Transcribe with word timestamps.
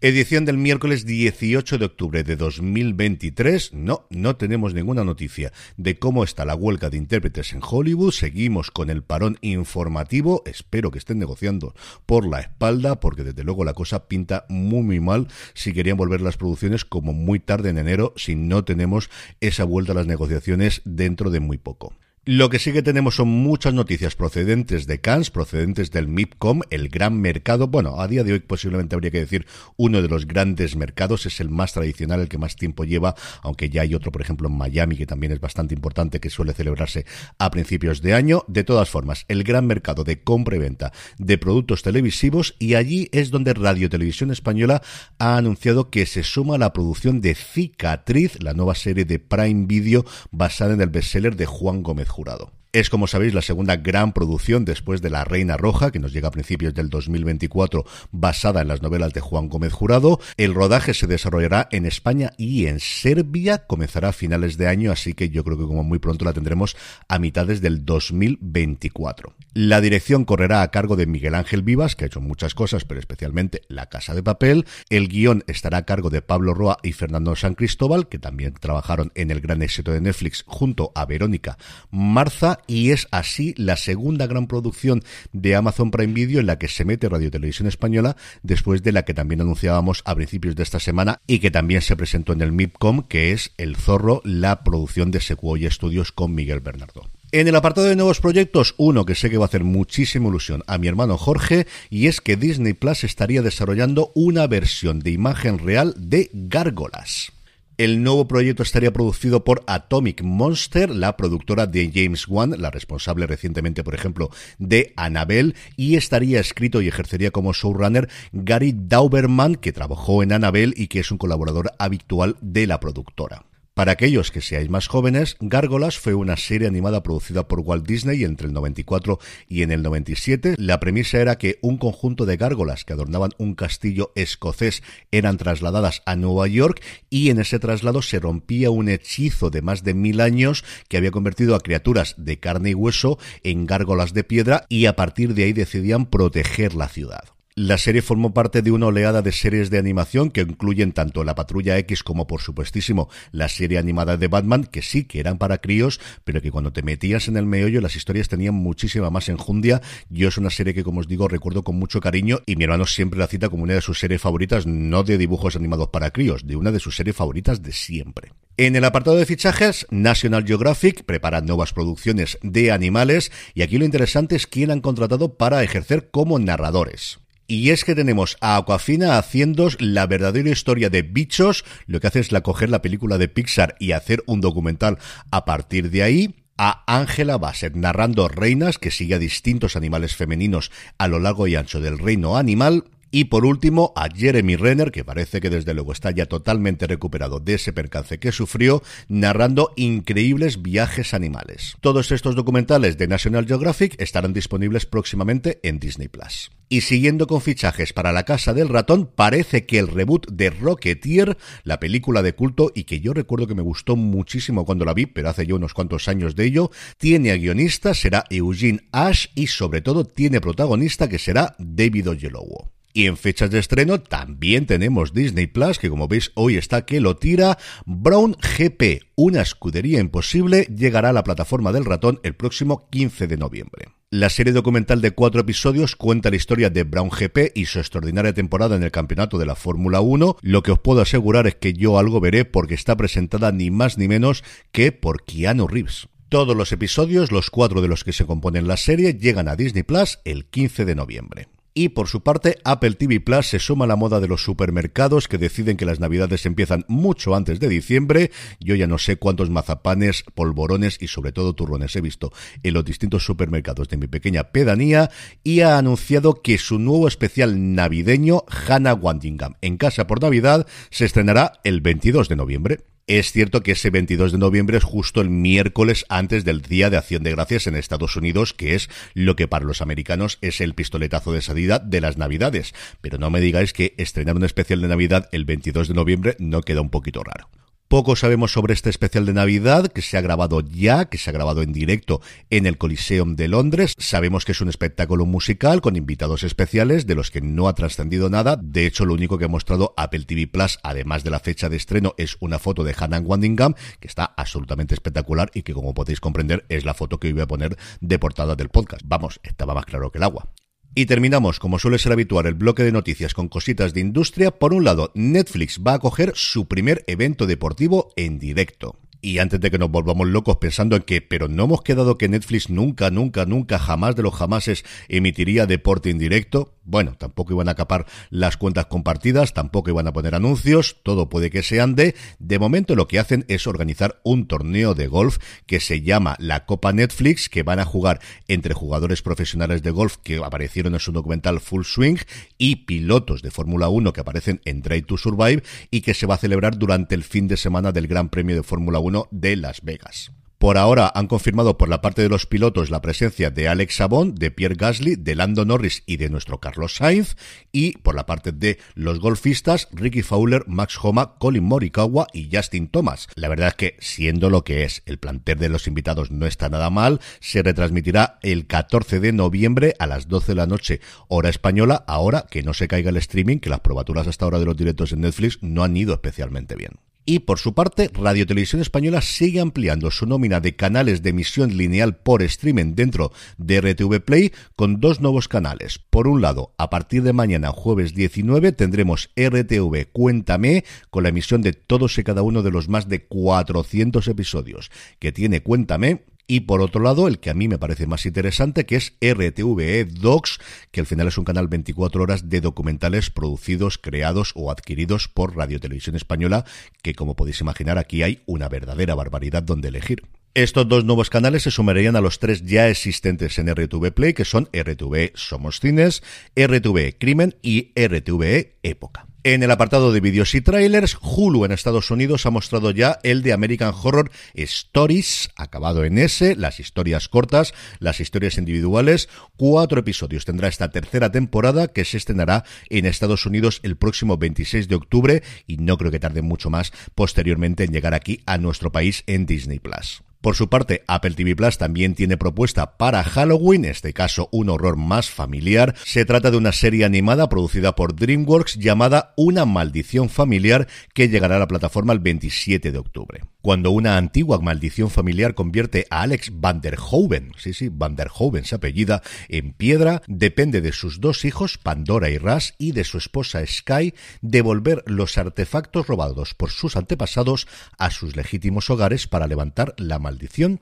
Edición 0.00 0.44
del 0.44 0.58
miércoles 0.58 1.04
18 1.06 1.76
de 1.76 1.84
octubre 1.84 2.22
de 2.22 2.36
2023. 2.36 3.72
No, 3.72 4.06
no 4.10 4.36
tenemos 4.36 4.72
ninguna 4.72 5.02
noticia 5.02 5.52
de 5.76 5.98
cómo 5.98 6.22
está 6.22 6.44
la 6.44 6.54
huelga 6.54 6.88
de 6.88 6.98
intérpretes 6.98 7.52
en 7.52 7.62
Hollywood. 7.68 8.12
Seguimos 8.12 8.70
con 8.70 8.90
el 8.90 9.02
parón 9.02 9.38
informativo. 9.40 10.44
Espero 10.46 10.92
que 10.92 11.00
estén 11.00 11.18
negociando 11.18 11.74
por 12.06 12.28
la 12.28 12.38
espalda, 12.38 13.00
porque 13.00 13.24
desde 13.24 13.42
luego 13.42 13.64
la 13.64 13.74
cosa 13.74 14.06
pinta 14.06 14.46
muy, 14.48 14.84
muy 14.84 15.00
mal 15.00 15.26
si 15.52 15.72
querían 15.72 15.96
volver 15.96 16.20
las 16.20 16.36
producciones 16.36 16.84
como 16.84 17.12
muy 17.12 17.40
tarde 17.40 17.70
en 17.70 17.78
enero, 17.78 18.12
si 18.14 18.36
no 18.36 18.64
tenemos 18.64 19.10
esa 19.40 19.64
vuelta 19.64 19.90
a 19.90 19.96
las 19.96 20.06
negociaciones 20.06 20.80
dentro 20.84 21.30
de 21.30 21.40
muy 21.40 21.58
poco. 21.58 21.92
Lo 22.30 22.50
que 22.50 22.58
sí 22.58 22.74
que 22.74 22.82
tenemos 22.82 23.14
son 23.14 23.28
muchas 23.28 23.72
noticias 23.72 24.14
procedentes 24.14 24.86
de 24.86 25.00
Cannes, 25.00 25.30
procedentes 25.30 25.90
del 25.90 26.08
MIPCOM, 26.08 26.60
el 26.68 26.90
gran 26.90 27.18
mercado. 27.18 27.68
Bueno, 27.68 28.02
a 28.02 28.06
día 28.06 28.22
de 28.22 28.34
hoy 28.34 28.40
posiblemente 28.40 28.94
habría 28.94 29.10
que 29.10 29.20
decir 29.20 29.46
uno 29.78 30.02
de 30.02 30.08
los 30.08 30.26
grandes 30.26 30.76
mercados, 30.76 31.24
es 31.24 31.40
el 31.40 31.48
más 31.48 31.72
tradicional, 31.72 32.20
el 32.20 32.28
que 32.28 32.36
más 32.36 32.54
tiempo 32.54 32.84
lleva, 32.84 33.14
aunque 33.40 33.70
ya 33.70 33.80
hay 33.80 33.94
otro, 33.94 34.12
por 34.12 34.20
ejemplo, 34.20 34.46
en 34.46 34.58
Miami, 34.58 34.98
que 34.98 35.06
también 35.06 35.32
es 35.32 35.40
bastante 35.40 35.72
importante, 35.72 36.20
que 36.20 36.28
suele 36.28 36.52
celebrarse 36.52 37.06
a 37.38 37.50
principios 37.50 38.02
de 38.02 38.12
año. 38.12 38.44
De 38.46 38.62
todas 38.62 38.90
formas, 38.90 39.24
el 39.28 39.42
gran 39.42 39.66
mercado 39.66 40.04
de 40.04 40.22
compra 40.22 40.56
y 40.56 40.58
venta 40.58 40.92
de 41.16 41.38
productos 41.38 41.80
televisivos 41.80 42.56
y 42.58 42.74
allí 42.74 43.08
es 43.10 43.30
donde 43.30 43.54
Radio 43.54 43.88
Televisión 43.88 44.30
Española 44.32 44.82
ha 45.18 45.38
anunciado 45.38 45.88
que 45.88 46.04
se 46.04 46.24
suma 46.24 46.56
a 46.56 46.58
la 46.58 46.74
producción 46.74 47.22
de 47.22 47.34
Cicatriz, 47.34 48.42
la 48.42 48.52
nueva 48.52 48.74
serie 48.74 49.06
de 49.06 49.18
Prime 49.18 49.64
Video 49.64 50.04
basada 50.30 50.74
en 50.74 50.82
el 50.82 50.90
bestseller 50.90 51.34
de 51.34 51.46
Juan 51.46 51.82
Gómez 51.82 52.17
jurado. 52.18 52.57
Es, 52.70 52.90
como 52.90 53.06
sabéis, 53.06 53.32
la 53.32 53.40
segunda 53.40 53.76
gran 53.76 54.12
producción 54.12 54.66
después 54.66 55.00
de 55.00 55.08
La 55.08 55.24
Reina 55.24 55.56
Roja, 55.56 55.90
que 55.90 55.98
nos 55.98 56.12
llega 56.12 56.28
a 56.28 56.32
principios 56.32 56.74
del 56.74 56.90
2024, 56.90 57.86
basada 58.12 58.60
en 58.60 58.68
las 58.68 58.82
novelas 58.82 59.14
de 59.14 59.22
Juan 59.22 59.48
Gómez 59.48 59.72
Jurado. 59.72 60.20
El 60.36 60.52
rodaje 60.52 60.92
se 60.92 61.06
desarrollará 61.06 61.68
en 61.72 61.86
España 61.86 62.32
y 62.36 62.66
en 62.66 62.78
Serbia. 62.78 63.66
Comenzará 63.66 64.10
a 64.10 64.12
finales 64.12 64.58
de 64.58 64.68
año, 64.68 64.92
así 64.92 65.14
que 65.14 65.30
yo 65.30 65.44
creo 65.44 65.56
que 65.56 65.64
como 65.64 65.82
muy 65.82 65.98
pronto 65.98 66.26
la 66.26 66.34
tendremos 66.34 66.76
a 67.08 67.18
mitades 67.18 67.62
del 67.62 67.86
2024. 67.86 69.34
La 69.54 69.80
dirección 69.80 70.26
correrá 70.26 70.60
a 70.60 70.70
cargo 70.70 70.94
de 70.96 71.06
Miguel 71.06 71.36
Ángel 71.36 71.62
Vivas, 71.62 71.96
que 71.96 72.04
ha 72.04 72.08
hecho 72.08 72.20
muchas 72.20 72.54
cosas, 72.54 72.84
pero 72.84 73.00
especialmente 73.00 73.62
La 73.68 73.86
Casa 73.86 74.14
de 74.14 74.22
Papel. 74.22 74.66
El 74.90 75.08
guion 75.08 75.42
estará 75.46 75.78
a 75.78 75.86
cargo 75.86 76.10
de 76.10 76.20
Pablo 76.20 76.52
Roa 76.52 76.76
y 76.82 76.92
Fernando 76.92 77.34
San 77.34 77.54
Cristóbal, 77.54 78.08
que 78.08 78.18
también 78.18 78.52
trabajaron 78.52 79.10
en 79.14 79.30
el 79.30 79.40
gran 79.40 79.62
éxito 79.62 79.90
de 79.90 80.02
Netflix 80.02 80.44
junto 80.46 80.92
a 80.94 81.06
Verónica 81.06 81.56
Marza 81.90 82.57
y 82.66 82.90
es 82.90 83.08
así 83.10 83.54
la 83.56 83.76
segunda 83.76 84.26
gran 84.26 84.46
producción 84.46 85.02
de 85.32 85.54
Amazon 85.54 85.90
Prime 85.90 86.12
Video 86.12 86.40
en 86.40 86.46
la 86.46 86.58
que 86.58 86.68
se 86.68 86.84
mete 86.84 87.08
Radio 87.08 87.30
Televisión 87.30 87.68
Española 87.68 88.16
después 88.42 88.82
de 88.82 88.92
la 88.92 89.04
que 89.04 89.14
también 89.14 89.40
anunciábamos 89.40 90.02
a 90.04 90.14
principios 90.14 90.56
de 90.56 90.62
esta 90.62 90.80
semana 90.80 91.20
y 91.26 91.38
que 91.38 91.50
también 91.50 91.82
se 91.82 91.96
presentó 91.96 92.32
en 92.32 92.40
el 92.40 92.52
MIPCOM, 92.52 93.02
que 93.02 93.32
es 93.32 93.52
El 93.56 93.76
Zorro, 93.76 94.20
la 94.24 94.64
producción 94.64 95.10
de 95.10 95.20
Sequoia 95.20 95.70
Studios 95.70 96.12
con 96.12 96.34
Miguel 96.34 96.60
Bernardo. 96.60 97.08
En 97.30 97.46
el 97.46 97.56
apartado 97.56 97.86
de 97.86 97.96
nuevos 97.96 98.20
proyectos, 98.20 98.74
uno 98.78 99.04
que 99.04 99.14
sé 99.14 99.28
que 99.28 99.36
va 99.36 99.44
a 99.44 99.48
hacer 99.48 99.62
muchísima 99.62 100.28
ilusión 100.28 100.62
a 100.66 100.78
mi 100.78 100.88
hermano 100.88 101.18
Jorge, 101.18 101.66
y 101.90 102.06
es 102.06 102.22
que 102.22 102.36
Disney 102.36 102.72
Plus 102.72 103.04
estaría 103.04 103.42
desarrollando 103.42 104.12
una 104.14 104.46
versión 104.46 105.00
de 105.00 105.10
imagen 105.10 105.58
real 105.58 105.94
de 105.98 106.30
Gárgolas. 106.32 107.32
El 107.78 108.02
nuevo 108.02 108.26
proyecto 108.26 108.64
estaría 108.64 108.92
producido 108.92 109.44
por 109.44 109.62
Atomic 109.68 110.22
Monster, 110.24 110.90
la 110.90 111.16
productora 111.16 111.68
de 111.68 111.92
James 111.94 112.26
Wan, 112.26 112.56
la 112.58 112.72
responsable 112.72 113.24
recientemente, 113.28 113.84
por 113.84 113.94
ejemplo, 113.94 114.30
de 114.58 114.92
Annabelle, 114.96 115.54
y 115.76 115.94
estaría 115.94 116.40
escrito 116.40 116.82
y 116.82 116.88
ejercería 116.88 117.30
como 117.30 117.52
showrunner 117.52 118.08
Gary 118.32 118.74
Dauberman, 118.76 119.54
que 119.54 119.72
trabajó 119.72 120.24
en 120.24 120.32
Annabelle 120.32 120.74
y 120.76 120.88
que 120.88 120.98
es 120.98 121.12
un 121.12 121.18
colaborador 121.18 121.70
habitual 121.78 122.36
de 122.40 122.66
la 122.66 122.80
productora. 122.80 123.44
Para 123.78 123.92
aquellos 123.92 124.32
que 124.32 124.40
seáis 124.40 124.68
más 124.68 124.88
jóvenes, 124.88 125.36
Gárgolas 125.38 126.00
fue 126.00 126.12
una 126.12 126.36
serie 126.36 126.66
animada 126.66 127.04
producida 127.04 127.46
por 127.46 127.60
Walt 127.60 127.86
Disney 127.86 128.24
entre 128.24 128.48
el 128.48 128.52
94 128.52 129.20
y 129.48 129.62
en 129.62 129.70
el 129.70 129.84
97. 129.84 130.56
La 130.58 130.80
premisa 130.80 131.18
era 131.18 131.38
que 131.38 131.60
un 131.62 131.78
conjunto 131.78 132.26
de 132.26 132.36
gárgolas 132.36 132.84
que 132.84 132.94
adornaban 132.94 133.30
un 133.38 133.54
castillo 133.54 134.10
escocés 134.16 134.82
eran 135.12 135.36
trasladadas 135.36 136.02
a 136.06 136.16
Nueva 136.16 136.48
York 136.48 136.82
y 137.08 137.30
en 137.30 137.38
ese 137.38 137.60
traslado 137.60 138.02
se 138.02 138.18
rompía 138.18 138.72
un 138.72 138.88
hechizo 138.88 139.48
de 139.48 139.62
más 139.62 139.84
de 139.84 139.94
mil 139.94 140.20
años 140.22 140.64
que 140.88 140.96
había 140.96 141.12
convertido 141.12 141.54
a 141.54 141.60
criaturas 141.60 142.16
de 142.18 142.40
carne 142.40 142.70
y 142.70 142.74
hueso 142.74 143.20
en 143.44 143.64
gárgolas 143.64 144.12
de 144.12 144.24
piedra 144.24 144.66
y 144.68 144.86
a 144.86 144.96
partir 144.96 145.34
de 145.34 145.44
ahí 145.44 145.52
decidían 145.52 146.06
proteger 146.06 146.74
la 146.74 146.88
ciudad. 146.88 147.37
La 147.60 147.76
serie 147.76 148.02
formó 148.02 148.32
parte 148.32 148.62
de 148.62 148.70
una 148.70 148.86
oleada 148.86 149.20
de 149.20 149.32
series 149.32 149.68
de 149.68 149.78
animación 149.78 150.30
que 150.30 150.42
incluyen 150.42 150.92
tanto 150.92 151.24
La 151.24 151.34
Patrulla 151.34 151.76
X 151.78 152.04
como, 152.04 152.28
por 152.28 152.40
supuestísimo, 152.40 153.08
la 153.32 153.48
serie 153.48 153.78
animada 153.78 154.16
de 154.16 154.28
Batman, 154.28 154.62
que 154.62 154.80
sí 154.80 155.02
que 155.02 155.18
eran 155.18 155.38
para 155.38 155.58
críos, 155.58 155.98
pero 156.22 156.40
que 156.40 156.52
cuando 156.52 156.72
te 156.72 156.84
metías 156.84 157.26
en 157.26 157.36
el 157.36 157.46
meollo 157.46 157.80
las 157.80 157.96
historias 157.96 158.28
tenían 158.28 158.54
muchísima 158.54 159.10
más 159.10 159.28
enjundia. 159.28 159.82
Yo 160.08 160.28
es 160.28 160.38
una 160.38 160.50
serie 160.50 160.72
que, 160.72 160.84
como 160.84 161.00
os 161.00 161.08
digo, 161.08 161.26
recuerdo 161.26 161.64
con 161.64 161.74
mucho 161.74 162.00
cariño 162.00 162.38
y 162.46 162.54
mi 162.54 162.62
hermano 162.62 162.86
siempre 162.86 163.18
la 163.18 163.26
cita 163.26 163.48
como 163.48 163.64
una 163.64 163.74
de 163.74 163.80
sus 163.80 163.98
series 163.98 164.22
favoritas, 164.22 164.64
no 164.64 165.02
de 165.02 165.18
dibujos 165.18 165.56
animados 165.56 165.88
para 165.88 166.12
críos, 166.12 166.46
de 166.46 166.54
una 166.54 166.70
de 166.70 166.78
sus 166.78 166.94
series 166.94 167.16
favoritas 167.16 167.60
de 167.60 167.72
siempre. 167.72 168.34
En 168.56 168.76
el 168.76 168.84
apartado 168.84 169.16
de 169.16 169.26
fichajes, 169.26 169.84
National 169.90 170.46
Geographic 170.46 171.02
prepara 171.02 171.40
nuevas 171.40 171.72
producciones 171.72 172.38
de 172.40 172.70
animales 172.70 173.32
y 173.52 173.62
aquí 173.62 173.78
lo 173.78 173.84
interesante 173.84 174.36
es 174.36 174.46
quién 174.46 174.70
han 174.70 174.80
contratado 174.80 175.36
para 175.36 175.64
ejercer 175.64 176.10
como 176.12 176.38
narradores. 176.38 177.18
Y 177.50 177.70
es 177.70 177.86
que 177.86 177.94
tenemos 177.94 178.36
a 178.42 178.58
Aquafina 178.58 179.16
haciendo 179.16 179.70
la 179.78 180.06
verdadera 180.06 180.50
historia 180.50 180.90
de 180.90 181.00
bichos, 181.00 181.64
lo 181.86 181.98
que 181.98 182.06
hace 182.06 182.20
es 182.20 182.30
la 182.30 182.42
coger 182.42 182.68
la 182.68 182.82
película 182.82 183.16
de 183.16 183.28
Pixar 183.28 183.74
y 183.78 183.92
hacer 183.92 184.22
un 184.26 184.42
documental 184.42 184.98
a 185.30 185.46
partir 185.46 185.90
de 185.90 186.02
ahí. 186.02 186.34
A 186.58 186.84
Ángela 186.86 187.38
Bassett 187.38 187.74
narrando 187.74 188.28
reinas 188.28 188.76
que 188.78 188.90
sigue 188.90 189.14
a 189.14 189.18
distintos 189.18 189.76
animales 189.76 190.14
femeninos 190.14 190.70
a 190.98 191.08
lo 191.08 191.20
largo 191.20 191.46
y 191.46 191.56
ancho 191.56 191.80
del 191.80 191.98
reino 191.98 192.36
animal 192.36 192.84
y 193.10 193.24
por 193.24 193.44
último, 193.44 193.92
a 193.96 194.08
Jeremy 194.08 194.56
Renner, 194.56 194.90
que 194.90 195.04
parece 195.04 195.40
que 195.40 195.50
desde 195.50 195.74
luego 195.74 195.92
está 195.92 196.10
ya 196.10 196.26
totalmente 196.26 196.86
recuperado 196.86 197.40
de 197.40 197.54
ese 197.54 197.72
percance 197.72 198.18
que 198.18 198.32
sufrió, 198.32 198.82
narrando 199.08 199.72
increíbles 199.76 200.62
viajes 200.62 201.14
animales. 201.14 201.76
Todos 201.80 202.12
estos 202.12 202.34
documentales 202.34 202.98
de 202.98 203.08
National 203.08 203.46
Geographic 203.46 204.00
estarán 204.00 204.32
disponibles 204.32 204.86
próximamente 204.86 205.60
en 205.62 205.78
Disney 205.78 206.08
Plus. 206.08 206.50
Y 206.70 206.82
siguiendo 206.82 207.26
con 207.26 207.40
fichajes 207.40 207.94
para 207.94 208.12
la 208.12 208.24
Casa 208.24 208.52
del 208.52 208.68
Ratón, 208.68 209.06
parece 209.06 209.64
que 209.64 209.78
el 209.78 209.88
reboot 209.88 210.30
de 210.30 210.50
Rocketeer, 210.50 211.38
la 211.64 211.80
película 211.80 212.22
de 212.22 212.34
culto 212.34 212.70
y 212.74 212.84
que 212.84 213.00
yo 213.00 213.14
recuerdo 213.14 213.46
que 213.46 213.54
me 213.54 213.62
gustó 213.62 213.96
muchísimo 213.96 214.66
cuando 214.66 214.84
la 214.84 214.92
vi, 214.92 215.06
pero 215.06 215.30
hace 215.30 215.46
ya 215.46 215.54
unos 215.54 215.72
cuantos 215.72 216.08
años 216.08 216.36
de 216.36 216.44
ello, 216.44 216.70
tiene 216.98 217.30
a 217.30 217.36
guionista, 217.36 217.94
será 217.94 218.24
Eugene 218.28 218.86
Ash 218.92 219.28
y 219.34 219.46
sobre 219.46 219.80
todo 219.80 220.04
tiene 220.04 220.42
protagonista 220.42 221.08
que 221.08 221.18
será 221.18 221.56
David 221.58 222.10
Oyelowo. 222.10 222.77
Y 222.98 223.06
en 223.06 223.16
fechas 223.16 223.48
de 223.48 223.60
estreno 223.60 224.00
también 224.00 224.66
tenemos 224.66 225.14
Disney 225.14 225.46
Plus, 225.46 225.78
que 225.78 225.88
como 225.88 226.08
veis 226.08 226.32
hoy 226.34 226.56
está 226.56 226.84
que 226.84 227.00
lo 227.00 227.14
tira. 227.14 227.56
Brown 227.86 228.34
GP, 228.40 229.04
una 229.14 229.40
escudería 229.40 230.00
imposible, 230.00 230.64
llegará 230.64 231.10
a 231.10 231.12
la 231.12 231.22
plataforma 231.22 231.70
del 231.70 231.84
ratón 231.84 232.18
el 232.24 232.34
próximo 232.34 232.88
15 232.90 233.28
de 233.28 233.36
noviembre. 233.36 233.84
La 234.10 234.28
serie 234.30 234.52
documental 234.52 235.00
de 235.00 235.12
cuatro 235.12 235.42
episodios 235.42 235.94
cuenta 235.94 236.30
la 236.30 236.34
historia 236.34 236.70
de 236.70 236.82
Brown 236.82 237.10
GP 237.10 237.52
y 237.54 237.66
su 237.66 237.78
extraordinaria 237.78 238.32
temporada 238.32 238.74
en 238.74 238.82
el 238.82 238.90
campeonato 238.90 239.38
de 239.38 239.46
la 239.46 239.54
Fórmula 239.54 240.00
1. 240.00 240.38
Lo 240.42 240.64
que 240.64 240.72
os 240.72 240.80
puedo 240.80 241.00
asegurar 241.00 241.46
es 241.46 241.54
que 241.54 241.74
yo 241.74 242.00
algo 242.00 242.18
veré 242.18 242.46
porque 242.46 242.74
está 242.74 242.96
presentada 242.96 243.52
ni 243.52 243.70
más 243.70 243.96
ni 243.96 244.08
menos 244.08 244.42
que 244.72 244.90
por 244.90 245.22
Keanu 245.22 245.68
Reeves. 245.68 246.08
Todos 246.28 246.56
los 246.56 246.72
episodios, 246.72 247.30
los 247.30 247.48
cuatro 247.50 247.80
de 247.80 247.86
los 247.86 248.02
que 248.02 248.12
se 248.12 248.26
componen 248.26 248.66
la 248.66 248.76
serie, 248.76 249.14
llegan 249.14 249.46
a 249.46 249.54
Disney 249.54 249.84
Plus 249.84 250.18
el 250.24 250.46
15 250.46 250.84
de 250.84 250.96
noviembre. 250.96 251.48
Y 251.78 251.90
por 251.90 252.08
su 252.08 252.24
parte, 252.24 252.58
Apple 252.64 252.94
TV 252.94 253.20
Plus 253.20 253.46
se 253.46 253.60
suma 253.60 253.84
a 253.84 253.86
la 253.86 253.94
moda 253.94 254.18
de 254.18 254.26
los 254.26 254.42
supermercados 254.42 255.28
que 255.28 255.38
deciden 255.38 255.76
que 255.76 255.84
las 255.84 256.00
navidades 256.00 256.44
empiezan 256.44 256.84
mucho 256.88 257.36
antes 257.36 257.60
de 257.60 257.68
diciembre. 257.68 258.32
Yo 258.58 258.74
ya 258.74 258.88
no 258.88 258.98
sé 258.98 259.14
cuántos 259.14 259.48
mazapanes, 259.48 260.24
polvorones 260.34 261.00
y 261.00 261.06
sobre 261.06 261.30
todo 261.30 261.54
turrones 261.54 261.94
he 261.94 262.00
visto 262.00 262.32
en 262.64 262.74
los 262.74 262.84
distintos 262.84 263.24
supermercados 263.24 263.88
de 263.88 263.96
mi 263.96 264.08
pequeña 264.08 264.50
pedanía 264.50 265.08
y 265.44 265.60
ha 265.60 265.78
anunciado 265.78 266.42
que 266.42 266.58
su 266.58 266.80
nuevo 266.80 267.06
especial 267.06 267.76
navideño, 267.76 268.42
Hannah 268.48 268.94
Wandingham, 268.94 269.54
en 269.60 269.76
casa 269.76 270.08
por 270.08 270.20
Navidad, 270.20 270.66
se 270.90 271.04
estrenará 271.04 271.60
el 271.62 271.80
22 271.80 272.28
de 272.28 272.34
noviembre. 272.34 272.78
Es 273.08 273.32
cierto 273.32 273.62
que 273.62 273.72
ese 273.72 273.88
22 273.88 274.32
de 274.32 274.38
noviembre 274.38 274.76
es 274.76 274.84
justo 274.84 275.22
el 275.22 275.30
miércoles 275.30 276.04
antes 276.10 276.44
del 276.44 276.60
Día 276.60 276.90
de 276.90 276.98
Acción 276.98 277.22
de 277.22 277.30
Gracias 277.30 277.66
en 277.66 277.74
Estados 277.74 278.16
Unidos, 278.16 278.52
que 278.52 278.74
es 278.74 278.90
lo 279.14 279.34
que 279.34 279.48
para 279.48 279.64
los 279.64 279.80
americanos 279.80 280.36
es 280.42 280.60
el 280.60 280.74
pistoletazo 280.74 281.32
de 281.32 281.40
salida 281.40 281.78
de 281.78 282.02
las 282.02 282.18
Navidades. 282.18 282.74
Pero 283.00 283.16
no 283.16 283.30
me 283.30 283.40
digáis 283.40 283.72
que 283.72 283.94
estrenar 283.96 284.36
un 284.36 284.44
especial 284.44 284.82
de 284.82 284.88
Navidad 284.88 285.30
el 285.32 285.46
22 285.46 285.88
de 285.88 285.94
noviembre 285.94 286.36
no 286.38 286.60
queda 286.60 286.82
un 286.82 286.90
poquito 286.90 287.24
raro. 287.24 287.48
Poco 287.88 288.16
sabemos 288.16 288.52
sobre 288.52 288.74
este 288.74 288.90
especial 288.90 289.24
de 289.24 289.32
Navidad, 289.32 289.86
que 289.86 290.02
se 290.02 290.18
ha 290.18 290.20
grabado 290.20 290.60
ya, 290.60 291.06
que 291.06 291.16
se 291.16 291.30
ha 291.30 291.32
grabado 291.32 291.62
en 291.62 291.72
directo 291.72 292.20
en 292.50 292.66
el 292.66 292.76
Coliseum 292.76 293.34
de 293.34 293.48
Londres. 293.48 293.94
Sabemos 293.96 294.44
que 294.44 294.52
es 294.52 294.60
un 294.60 294.68
espectáculo 294.68 295.24
musical 295.24 295.80
con 295.80 295.96
invitados 295.96 296.42
especiales 296.42 297.06
de 297.06 297.14
los 297.14 297.30
que 297.30 297.40
no 297.40 297.66
ha 297.66 297.74
trascendido 297.74 298.28
nada. 298.28 298.60
De 298.62 298.84
hecho, 298.84 299.06
lo 299.06 299.14
único 299.14 299.38
que 299.38 299.46
ha 299.46 299.48
mostrado 299.48 299.94
Apple 299.96 300.26
TV 300.26 300.46
Plus, 300.46 300.78
además 300.82 301.24
de 301.24 301.30
la 301.30 301.40
fecha 301.40 301.70
de 301.70 301.78
estreno, 301.78 302.14
es 302.18 302.36
una 302.40 302.58
foto 302.58 302.84
de 302.84 302.94
Hannah 302.94 303.20
Wandingham, 303.20 303.72
que 304.00 304.08
está 304.08 304.34
absolutamente 304.36 304.92
espectacular 304.92 305.50
y 305.54 305.62
que, 305.62 305.72
como 305.72 305.94
podéis 305.94 306.20
comprender, 306.20 306.66
es 306.68 306.84
la 306.84 306.92
foto 306.92 307.18
que 307.18 307.32
voy 307.32 307.40
a 307.40 307.46
poner 307.46 307.78
de 308.02 308.18
portada 308.18 308.54
del 308.54 308.68
podcast. 308.68 309.00
Vamos, 309.06 309.40
estaba 309.42 309.72
más 309.72 309.86
claro 309.86 310.12
que 310.12 310.18
el 310.18 310.24
agua. 310.24 310.50
Y 310.98 311.06
terminamos, 311.06 311.60
como 311.60 311.78
suele 311.78 311.96
ser 311.96 312.10
habitual, 312.10 312.46
el 312.46 312.54
bloque 312.54 312.82
de 312.82 312.90
noticias 312.90 313.32
con 313.32 313.46
cositas 313.46 313.94
de 313.94 314.00
industria. 314.00 314.50
Por 314.50 314.74
un 314.74 314.82
lado, 314.82 315.12
Netflix 315.14 315.78
va 315.78 315.94
a 315.94 316.00
coger 316.00 316.32
su 316.34 316.66
primer 316.66 317.04
evento 317.06 317.46
deportivo 317.46 318.12
en 318.16 318.40
directo. 318.40 318.96
Y 319.20 319.38
antes 319.38 319.60
de 319.60 319.70
que 319.70 319.78
nos 319.78 319.90
volvamos 319.90 320.28
locos 320.28 320.58
pensando 320.58 320.94
en 320.94 321.02
que, 321.02 321.20
pero 321.20 321.48
no 321.48 321.64
hemos 321.64 321.82
quedado 321.82 322.18
que 322.18 322.28
Netflix 322.28 322.70
nunca, 322.70 323.10
nunca, 323.10 323.46
nunca, 323.46 323.78
jamás 323.78 324.14
de 324.14 324.22
los 324.22 324.34
jamases 324.34 324.84
emitiría 325.08 325.66
deporte 325.66 326.10
en 326.10 326.18
directo. 326.18 326.74
Bueno, 326.84 327.16
tampoco 327.18 327.52
iban 327.52 327.68
a 327.68 327.74
capar 327.74 328.06
las 328.30 328.56
cuentas 328.56 328.86
compartidas, 328.86 329.52
tampoco 329.52 329.90
iban 329.90 330.06
a 330.06 330.12
poner 330.12 330.34
anuncios, 330.34 330.96
todo 331.02 331.28
puede 331.28 331.50
que 331.50 331.62
se 331.62 331.80
ande. 331.80 332.14
De 332.38 332.58
momento 332.58 332.94
lo 332.94 333.08
que 333.08 333.18
hacen 333.18 333.44
es 333.48 333.66
organizar 333.66 334.20
un 334.22 334.46
torneo 334.46 334.94
de 334.94 335.08
golf 335.08 335.38
que 335.66 335.80
se 335.80 336.00
llama 336.00 336.36
la 336.38 336.64
Copa 336.64 336.92
Netflix, 336.92 337.48
que 337.48 337.62
van 337.62 337.80
a 337.80 337.84
jugar 337.84 338.20
entre 338.46 338.72
jugadores 338.72 339.20
profesionales 339.20 339.82
de 339.82 339.90
golf 339.90 340.16
que 340.22 340.36
aparecieron 340.36 340.94
en 340.94 341.00
su 341.00 341.12
documental 341.12 341.60
Full 341.60 341.84
Swing 341.84 342.18
y 342.56 342.76
pilotos 342.86 343.42
de 343.42 343.50
Fórmula 343.50 343.88
1 343.88 344.12
que 344.12 344.20
aparecen 344.20 344.60
en 344.64 344.80
Drive 344.80 345.02
to 345.02 345.18
Survive 345.18 345.62
y 345.90 346.00
que 346.02 346.14
se 346.14 346.26
va 346.26 346.36
a 346.36 346.38
celebrar 346.38 346.78
durante 346.78 347.14
el 347.14 347.24
fin 347.24 347.48
de 347.48 347.56
semana 347.56 347.92
del 347.92 348.06
Gran 348.06 348.28
Premio 348.28 348.56
de 348.56 348.62
Fórmula 348.62 348.98
1 348.98 349.07
de 349.30 349.56
Las 349.56 349.82
Vegas. 349.82 350.32
Por 350.58 350.76
ahora 350.76 351.12
han 351.14 351.28
confirmado 351.28 351.78
por 351.78 351.88
la 351.88 352.00
parte 352.00 352.20
de 352.20 352.28
los 352.28 352.44
pilotos 352.46 352.90
la 352.90 353.00
presencia 353.00 353.50
de 353.50 353.68
Alex 353.68 353.94
Sabón, 353.94 354.34
de 354.34 354.50
Pierre 354.50 354.74
Gasly, 354.74 355.14
de 355.14 355.36
Lando 355.36 355.64
Norris 355.64 356.02
y 356.04 356.16
de 356.16 356.30
nuestro 356.30 356.58
Carlos 356.58 356.96
Sainz, 356.96 357.36
y 357.70 357.92
por 357.98 358.16
la 358.16 358.26
parte 358.26 358.50
de 358.50 358.80
los 358.96 359.20
golfistas, 359.20 359.86
Ricky 359.92 360.22
Fowler, 360.22 360.64
Max 360.66 360.98
Homa, 361.00 361.36
Colin 361.38 361.62
Morikawa 361.62 362.26
y 362.32 362.48
Justin 362.52 362.88
Thomas. 362.88 363.28
La 363.36 363.46
verdad 363.46 363.68
es 363.68 363.74
que, 363.74 363.96
siendo 364.00 364.50
lo 364.50 364.64
que 364.64 364.82
es, 364.82 365.04
el 365.06 365.18
plantel 365.18 365.58
de 365.60 365.68
los 365.68 365.86
invitados 365.86 366.32
no 366.32 366.44
está 366.44 366.68
nada 366.68 366.90
mal, 366.90 367.20
se 367.38 367.62
retransmitirá 367.62 368.40
el 368.42 368.66
14 368.66 369.20
de 369.20 369.32
noviembre 369.32 369.94
a 370.00 370.08
las 370.08 370.26
12 370.26 370.48
de 370.48 370.56
la 370.56 370.66
noche, 370.66 371.00
hora 371.28 371.50
española, 371.50 372.04
ahora 372.08 372.46
que 372.50 372.64
no 372.64 372.74
se 372.74 372.88
caiga 372.88 373.10
el 373.10 373.16
streaming, 373.18 373.58
que 373.58 373.70
las 373.70 373.80
probaturas 373.80 374.26
hasta 374.26 374.44
ahora 374.44 374.58
de 374.58 374.64
los 374.64 374.76
directos 374.76 375.12
en 375.12 375.20
Netflix 375.20 375.58
no 375.62 375.84
han 375.84 375.96
ido 375.96 376.14
especialmente 376.14 376.74
bien. 376.74 376.98
Y 377.30 377.40
por 377.40 377.58
su 377.58 377.74
parte, 377.74 378.10
Radio 378.14 378.46
Televisión 378.46 378.80
Española 378.80 379.20
sigue 379.20 379.60
ampliando 379.60 380.10
su 380.10 380.24
nómina 380.24 380.60
de 380.60 380.76
canales 380.76 381.22
de 381.22 381.28
emisión 381.28 381.76
lineal 381.76 382.16
por 382.16 382.40
streaming 382.40 382.94
dentro 382.94 383.32
de 383.58 383.82
RTV 383.82 384.24
Play 384.24 384.50
con 384.76 384.98
dos 384.98 385.20
nuevos 385.20 385.46
canales. 385.46 385.98
Por 385.98 386.26
un 386.26 386.40
lado, 386.40 386.72
a 386.78 386.88
partir 386.88 387.22
de 387.24 387.34
mañana, 387.34 387.70
jueves 387.70 388.14
19, 388.14 388.72
tendremos 388.72 389.28
RTV 389.36 390.10
Cuéntame 390.10 390.86
con 391.10 391.22
la 391.22 391.28
emisión 391.28 391.60
de 391.60 391.74
todos 391.74 392.16
y 392.16 392.24
cada 392.24 392.40
uno 392.40 392.62
de 392.62 392.70
los 392.70 392.88
más 392.88 393.10
de 393.10 393.26
400 393.26 394.26
episodios 394.26 394.90
que 395.18 395.30
tiene 395.30 395.62
Cuéntame 395.62 396.22
y 396.50 396.60
por 396.60 396.80
otro 396.80 397.02
lado, 397.02 397.28
el 397.28 397.38
que 397.38 397.50
a 397.50 397.54
mí 397.54 397.68
me 397.68 397.78
parece 397.78 398.06
más 398.06 398.24
interesante, 398.24 398.86
que 398.86 398.96
es 398.96 399.12
RTVE 399.20 400.06
Docs, 400.06 400.58
que 400.90 401.00
al 401.00 401.06
final 401.06 401.28
es 401.28 401.36
un 401.36 401.44
canal 401.44 401.68
24 401.68 402.22
horas 402.22 402.48
de 402.48 402.62
documentales 402.62 403.28
producidos, 403.28 403.98
creados 403.98 404.52
o 404.56 404.70
adquiridos 404.70 405.28
por 405.28 405.54
Radio 405.54 405.78
Televisión 405.78 406.16
Española, 406.16 406.64
que 407.02 407.14
como 407.14 407.36
podéis 407.36 407.60
imaginar 407.60 407.98
aquí 407.98 408.22
hay 408.22 408.42
una 408.46 408.70
verdadera 408.70 409.14
barbaridad 409.14 409.62
donde 409.62 409.88
elegir. 409.88 410.22
Estos 410.54 410.88
dos 410.88 411.04
nuevos 411.04 411.28
canales 411.28 411.62
se 411.64 411.70
sumarían 411.70 412.16
a 412.16 412.22
los 412.22 412.38
tres 412.38 412.64
ya 412.64 412.88
existentes 412.88 413.58
en 413.58 413.70
RTV 413.70 414.12
Play, 414.12 414.32
que 414.32 414.46
son 414.46 414.70
RTV 414.72 415.32
Somos 415.34 415.80
Cines, 415.80 416.22
RTV 416.56 417.18
Crimen 417.18 417.56
y 417.62 417.92
RTV 417.94 418.78
Época. 418.82 419.27
En 419.44 419.62
el 419.62 419.70
apartado 419.70 420.12
de 420.12 420.20
vídeos 420.20 420.52
y 420.56 420.60
trailers, 420.60 421.16
Hulu 421.22 421.64
en 421.64 421.70
Estados 421.70 422.10
Unidos 422.10 422.44
ha 422.44 422.50
mostrado 422.50 422.90
ya 422.90 423.20
el 423.22 423.42
de 423.42 423.52
American 423.52 423.94
Horror 423.94 424.32
Stories, 424.54 425.50
acabado 425.54 426.04
en 426.04 426.18
S, 426.18 426.56
las 426.56 426.80
historias 426.80 427.28
cortas, 427.28 427.72
las 428.00 428.18
historias 428.18 428.58
individuales. 428.58 429.28
Cuatro 429.56 430.00
episodios 430.00 430.44
tendrá 430.44 430.66
esta 430.66 430.90
tercera 430.90 431.30
temporada 431.30 431.86
que 431.86 432.04
se 432.04 432.16
estrenará 432.16 432.64
en 432.90 433.06
Estados 433.06 433.46
Unidos 433.46 433.78
el 433.84 433.96
próximo 433.96 434.38
26 434.38 434.88
de 434.88 434.96
octubre 434.96 435.42
y 435.68 435.76
no 435.76 435.98
creo 435.98 436.10
que 436.10 436.18
tarde 436.18 436.42
mucho 436.42 436.68
más 436.68 436.92
posteriormente 437.14 437.84
en 437.84 437.92
llegar 437.92 438.14
aquí 438.14 438.40
a 438.44 438.58
nuestro 438.58 438.90
país 438.90 439.22
en 439.28 439.46
Disney 439.46 439.78
Plus. 439.78 440.22
Por 440.40 440.54
su 440.54 440.68
parte, 440.68 441.02
Apple 441.08 441.32
TV 441.32 441.56
Plus 441.56 441.78
también 441.78 442.14
tiene 442.14 442.36
propuesta 442.36 442.96
para 442.96 443.24
Halloween, 443.24 443.84
en 443.84 443.90
este 443.90 444.12
caso 444.12 444.48
un 444.52 444.68
horror 444.68 444.96
más 444.96 445.30
familiar. 445.30 445.94
Se 446.04 446.24
trata 446.24 446.52
de 446.52 446.56
una 446.56 446.72
serie 446.72 447.04
animada 447.04 447.48
producida 447.48 447.96
por 447.96 448.14
DreamWorks 448.14 448.76
llamada 448.78 449.34
Una 449.36 449.64
maldición 449.64 450.28
familiar 450.28 450.86
que 451.12 451.28
llegará 451.28 451.56
a 451.56 451.60
la 451.60 451.68
plataforma 451.68 452.12
el 452.12 452.20
27 452.20 452.92
de 452.92 452.98
octubre 452.98 453.40
cuando 453.68 453.90
una 453.90 454.16
antigua 454.16 454.58
maldición 454.60 455.10
familiar 455.10 455.54
convierte 455.54 456.06
a 456.08 456.22
Alex 456.22 456.52
Van 456.54 456.80
der 456.80 456.96
Hoven, 456.98 457.52
sí, 457.58 457.74
sí, 457.74 457.90
Van 457.92 458.16
der 458.16 458.30
Hoven 458.34 458.64
se 458.64 458.76
apellida, 458.76 459.22
en 459.50 459.74
piedra, 459.74 460.22
depende 460.26 460.80
de 460.80 460.92
sus 460.92 461.20
dos 461.20 461.44
hijos, 461.44 461.76
Pandora 461.76 462.30
y 462.30 462.38
Ras, 462.38 462.74
y 462.78 462.92
de 462.92 463.04
su 463.04 463.18
esposa 463.18 463.60
Sky, 463.66 464.14
devolver 464.40 465.02
los 465.06 465.36
artefactos 465.36 466.06
robados 466.06 466.54
por 466.54 466.70
sus 466.70 466.96
antepasados 466.96 467.68
a 467.98 468.10
sus 468.10 468.36
legítimos 468.36 468.88
hogares 468.88 469.26
para 469.26 469.46
levantar 469.46 469.92
la 469.98 470.18
maldición 470.18 470.27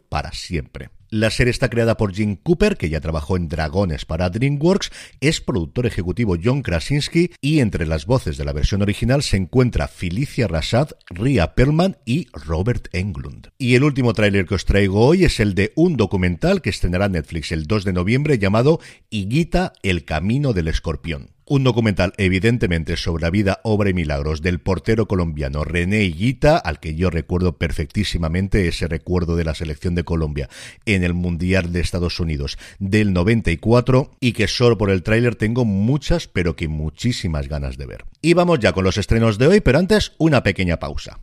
para 0.08 0.32
siempre. 0.32 0.90
La 1.08 1.30
serie 1.30 1.52
está 1.52 1.70
creada 1.70 1.96
por 1.96 2.12
Jim 2.12 2.34
Cooper, 2.34 2.76
que 2.76 2.88
ya 2.88 3.00
trabajó 3.00 3.36
en 3.36 3.48
Dragones 3.48 4.04
para 4.04 4.28
DreamWorks, 4.28 4.90
es 5.20 5.40
productor 5.40 5.86
ejecutivo 5.86 6.36
John 6.42 6.62
Krasinski 6.62 7.30
y 7.40 7.60
entre 7.60 7.86
las 7.86 8.06
voces 8.06 8.36
de 8.36 8.44
la 8.44 8.52
versión 8.52 8.82
original 8.82 9.22
se 9.22 9.36
encuentra 9.36 9.86
Felicia 9.86 10.48
Rashad, 10.48 10.90
Ria 11.08 11.54
Perlman 11.54 11.98
y 12.04 12.26
Robert 12.32 12.88
Englund. 12.92 13.50
Y 13.56 13.76
el 13.76 13.84
último 13.84 14.14
tráiler 14.14 14.46
que 14.46 14.56
os 14.56 14.64
traigo 14.64 15.06
hoy 15.06 15.24
es 15.24 15.38
el 15.38 15.54
de 15.54 15.72
un 15.76 15.96
documental 15.96 16.60
que 16.60 16.70
estrenará 16.70 17.08
Netflix 17.08 17.52
el 17.52 17.68
2 17.68 17.84
de 17.84 17.92
noviembre 17.92 18.38
llamado 18.38 18.80
Higuita, 19.08 19.74
el 19.84 20.04
camino 20.04 20.54
del 20.54 20.66
escorpión. 20.66 21.35
Un 21.48 21.62
documental 21.62 22.12
evidentemente 22.16 22.96
sobre 22.96 23.22
la 23.22 23.30
vida, 23.30 23.60
obra 23.62 23.88
y 23.88 23.94
milagros 23.94 24.42
del 24.42 24.58
portero 24.58 25.06
colombiano 25.06 25.62
René 25.62 26.02
Higuita, 26.02 26.58
al 26.58 26.80
que 26.80 26.96
yo 26.96 27.08
recuerdo 27.08 27.56
perfectísimamente 27.56 28.66
ese 28.66 28.88
recuerdo 28.88 29.36
de 29.36 29.44
la 29.44 29.54
selección 29.54 29.94
de 29.94 30.02
Colombia 30.02 30.48
en 30.86 31.04
el 31.04 31.14
Mundial 31.14 31.72
de 31.72 31.78
Estados 31.78 32.18
Unidos 32.18 32.58
del 32.80 33.12
94 33.12 34.10
y 34.18 34.32
que 34.32 34.48
solo 34.48 34.76
por 34.76 34.90
el 34.90 35.04
tráiler 35.04 35.36
tengo 35.36 35.64
muchas 35.64 36.26
pero 36.26 36.56
que 36.56 36.66
muchísimas 36.66 37.46
ganas 37.46 37.76
de 37.76 37.86
ver. 37.86 38.06
Y 38.22 38.34
vamos 38.34 38.58
ya 38.58 38.72
con 38.72 38.82
los 38.82 38.98
estrenos 38.98 39.38
de 39.38 39.46
hoy, 39.46 39.60
pero 39.60 39.78
antes 39.78 40.14
una 40.18 40.42
pequeña 40.42 40.80
pausa. 40.80 41.20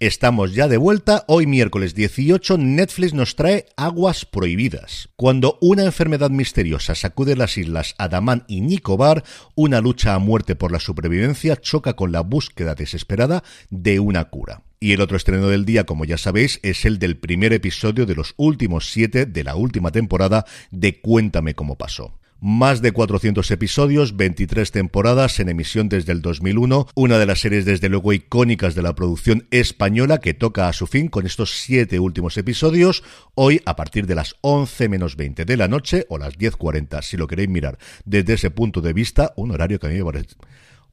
Estamos 0.00 0.54
ya 0.54 0.68
de 0.68 0.76
vuelta. 0.76 1.24
Hoy 1.26 1.48
miércoles 1.48 1.92
18 1.92 2.56
Netflix 2.56 3.14
nos 3.14 3.34
trae 3.34 3.66
Aguas 3.76 4.24
Prohibidas. 4.24 5.08
Cuando 5.16 5.58
una 5.60 5.82
enfermedad 5.82 6.30
misteriosa 6.30 6.94
sacude 6.94 7.34
las 7.34 7.58
islas 7.58 7.96
Adamán 7.98 8.44
y 8.46 8.60
Nicobar, 8.60 9.24
una 9.56 9.80
lucha 9.80 10.14
a 10.14 10.20
muerte 10.20 10.54
por 10.54 10.70
la 10.70 10.78
supervivencia 10.78 11.56
choca 11.56 11.94
con 11.94 12.12
la 12.12 12.20
búsqueda 12.20 12.76
desesperada 12.76 13.42
de 13.70 13.98
una 13.98 14.26
cura. 14.26 14.62
Y 14.78 14.92
el 14.92 15.00
otro 15.00 15.16
estreno 15.16 15.48
del 15.48 15.64
día, 15.64 15.82
como 15.82 16.04
ya 16.04 16.16
sabéis, 16.16 16.60
es 16.62 16.84
el 16.84 17.00
del 17.00 17.18
primer 17.18 17.52
episodio 17.52 18.06
de 18.06 18.14
los 18.14 18.34
últimos 18.36 18.92
siete 18.92 19.26
de 19.26 19.42
la 19.42 19.56
última 19.56 19.90
temporada 19.90 20.44
de 20.70 21.00
Cuéntame 21.00 21.56
cómo 21.56 21.76
pasó. 21.76 22.20
Más 22.40 22.82
de 22.82 22.92
400 22.92 23.50
episodios, 23.50 24.16
23 24.16 24.70
temporadas 24.70 25.40
en 25.40 25.48
emisión 25.48 25.88
desde 25.88 26.12
el 26.12 26.22
2001, 26.22 26.86
una 26.94 27.18
de 27.18 27.26
las 27.26 27.40
series 27.40 27.64
desde 27.64 27.88
luego 27.88 28.12
icónicas 28.12 28.76
de 28.76 28.82
la 28.82 28.94
producción 28.94 29.48
española 29.50 30.18
que 30.18 30.34
toca 30.34 30.68
a 30.68 30.72
su 30.72 30.86
fin 30.86 31.08
con 31.08 31.26
estos 31.26 31.58
siete 31.58 31.98
últimos 31.98 32.36
episodios, 32.36 33.02
hoy 33.34 33.60
a 33.66 33.74
partir 33.74 34.06
de 34.06 34.14
las 34.14 34.36
11 34.42 34.88
menos 34.88 35.16
20 35.16 35.46
de 35.46 35.56
la 35.56 35.66
noche 35.66 36.06
o 36.08 36.16
las 36.16 36.38
10.40 36.38 37.02
si 37.02 37.16
lo 37.16 37.26
queréis 37.26 37.48
mirar 37.48 37.76
desde 38.04 38.34
ese 38.34 38.52
punto 38.52 38.80
de 38.82 38.92
vista, 38.92 39.32
un 39.34 39.50
horario 39.50 39.80
que 39.80 39.88
a 39.88 39.90
mí 39.90 39.96
me 39.96 40.04
parece 40.04 40.36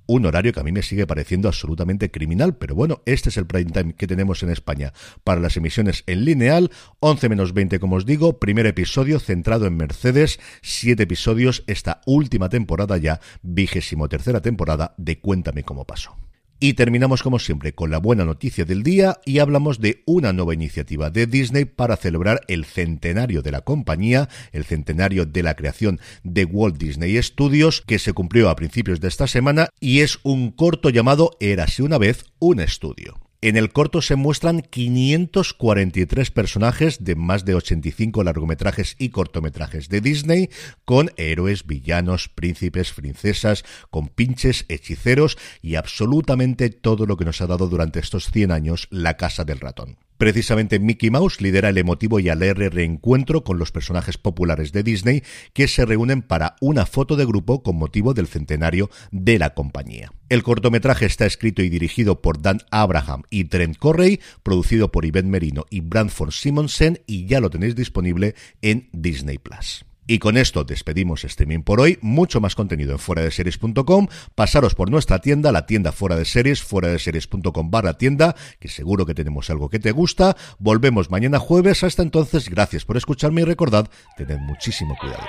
un 0.07 0.25
horario 0.25 0.53
que 0.53 0.59
a 0.59 0.63
mí 0.63 0.71
me 0.71 0.83
sigue 0.83 1.07
pareciendo 1.07 1.47
absolutamente 1.47 2.11
criminal, 2.11 2.55
pero 2.55 2.75
bueno, 2.75 3.01
este 3.05 3.29
es 3.29 3.37
el 3.37 3.45
prime 3.45 3.71
time 3.71 3.93
que 3.93 4.07
tenemos 4.07 4.43
en 4.43 4.49
España 4.49 4.93
para 5.23 5.41
las 5.41 5.57
emisiones 5.57 6.03
en 6.07 6.25
lineal, 6.25 6.71
11 6.99 7.29
menos 7.29 7.53
20 7.53 7.79
como 7.79 7.95
os 7.95 8.05
digo, 8.05 8.39
primer 8.39 8.65
episodio 8.65 9.19
centrado 9.19 9.65
en 9.67 9.77
Mercedes, 9.77 10.39
siete 10.61 11.03
episodios, 11.03 11.63
esta 11.67 12.01
última 12.05 12.49
temporada 12.49 12.97
ya, 12.97 13.19
vigésimo 13.41 14.09
tercera 14.09 14.41
temporada 14.41 14.93
de 14.97 15.19
Cuéntame 15.19 15.63
cómo 15.63 15.85
pasó. 15.85 16.24
Y 16.65 16.73
terminamos 16.73 17.21
como 17.21 17.37
siempre 17.37 17.75
con 17.75 17.91
la 17.91 17.99
buena 17.99 18.25
noticia 18.25 18.65
del 18.65 18.81
día 18.81 19.19
y 19.23 19.37
hablamos 19.37 19.79
de 19.79 20.01
una 20.07 20.33
nueva 20.33 20.55
iniciativa 20.55 21.11
de 21.11 21.27
Disney 21.27 21.65
para 21.65 21.95
celebrar 21.95 22.41
el 22.47 22.65
centenario 22.65 23.43
de 23.43 23.51
la 23.51 23.61
compañía, 23.61 24.29
el 24.51 24.65
centenario 24.65 25.27
de 25.27 25.43
la 25.43 25.53
creación 25.53 25.99
de 26.23 26.43
Walt 26.43 26.79
Disney 26.79 27.21
Studios, 27.21 27.83
que 27.85 27.99
se 27.99 28.13
cumplió 28.13 28.49
a 28.49 28.55
principios 28.55 28.99
de 28.99 29.09
esta 29.09 29.27
semana 29.27 29.69
y 29.79 29.99
es 29.99 30.17
un 30.23 30.49
corto 30.49 30.89
llamado 30.89 31.37
Érase 31.39 31.83
una 31.83 31.99
vez 31.99 32.25
un 32.39 32.59
estudio. 32.59 33.24
En 33.41 33.57
el 33.57 33.71
corto 33.71 34.01
se 34.01 34.15
muestran 34.15 34.61
543 34.61 36.31
personajes 36.31 37.03
de 37.03 37.15
más 37.15 37.45
de 37.45 37.55
85 37.55 38.23
largometrajes 38.23 38.95
y 38.97 39.09
cortometrajes 39.09 39.89
de 39.89 40.01
Disney, 40.01 40.49
con 40.83 41.11
héroes, 41.17 41.67
villanos, 41.67 42.29
príncipes, 42.29 42.93
princesas, 42.93 43.63
con 43.91 44.07
pinches, 44.07 44.65
hechiceros 44.69 45.37
y 45.61 45.75
absolutamente 45.75 46.69
todo 46.69 47.05
lo 47.05 47.17
que 47.17 47.25
nos 47.25 47.41
ha 47.41 47.47
dado 47.47 47.67
durante 47.67 47.99
estos 47.99 48.31
100 48.31 48.51
años 48.51 48.87
la 48.89 49.17
Casa 49.17 49.43
del 49.43 49.59
Ratón. 49.59 49.97
Precisamente 50.17 50.79
Mickey 50.79 51.09
Mouse 51.09 51.41
lidera 51.41 51.67
el 51.67 51.77
emotivo 51.77 52.21
y 52.21 52.29
alegre 52.29 52.69
reencuentro 52.69 53.43
con 53.43 53.59
los 53.59 53.73
personajes 53.73 54.17
populares 54.17 54.71
de 54.71 54.81
Disney 54.81 55.23
que 55.51 55.67
se 55.67 55.85
reúnen 55.85 56.21
para 56.21 56.55
una 56.61 56.85
foto 56.85 57.17
de 57.17 57.25
grupo 57.25 57.63
con 57.63 57.75
motivo 57.75 58.13
del 58.13 58.27
centenario 58.27 58.89
de 59.11 59.37
la 59.39 59.53
compañía. 59.53 60.13
El 60.29 60.41
cortometraje 60.41 61.05
está 61.05 61.25
escrito 61.25 61.61
y 61.63 61.69
dirigido 61.69 62.21
por 62.21 62.41
Dan 62.41 62.59
Abraham 62.71 63.23
y 63.35 63.45
Trent 63.45 63.77
Correy, 63.77 64.21
producido 64.43 64.91
por 64.91 65.05
Yvette 65.05 65.25
Merino 65.25 65.65
y 65.69 65.81
Branford 65.81 66.31
Simonsen, 66.31 67.01
y 67.05 67.25
ya 67.25 67.41
lo 67.41 67.49
tenéis 67.49 67.75
disponible 67.75 68.33
en 68.61 68.87
Disney 68.93 69.37
Plus. 69.37 69.85
Y 70.07 70.19
con 70.19 70.37
esto 70.37 70.63
despedimos 70.63 71.23
streaming 71.25 71.63
por 71.63 71.81
hoy, 71.81 71.97
mucho 72.01 72.39
más 72.39 72.55
contenido 72.55 72.93
en 72.93 72.99
fuera 72.99 73.23
de 73.23 73.31
series.com, 73.31 74.07
pasaros 74.35 74.75
por 74.75 74.89
nuestra 74.89 75.19
tienda, 75.19 75.51
la 75.51 75.65
tienda 75.65 75.91
fuera 75.91 76.15
de 76.15 76.25
series, 76.25 76.61
fuera 76.61 76.89
de 76.89 76.99
series.com 76.99 77.71
barra 77.71 77.97
tienda, 77.97 78.35
que 78.59 78.69
seguro 78.69 79.05
que 79.05 79.15
tenemos 79.15 79.49
algo 79.49 79.67
que 79.67 79.79
te 79.79 79.91
gusta, 79.91 80.37
volvemos 80.59 81.09
mañana 81.09 81.39
jueves, 81.39 81.83
hasta 81.83 82.03
entonces 82.03 82.49
gracias 82.49 82.85
por 82.85 82.97
escucharme 82.97 83.41
y 83.41 83.45
recordad, 83.45 83.89
tened 84.15 84.37
muchísimo 84.37 84.95
cuidado. 84.97 85.25